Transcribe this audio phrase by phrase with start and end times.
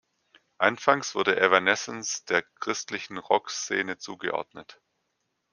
[0.57, 4.81] Anfangs wurde Evanescence der christlichen Rock-Szene zugeordnet.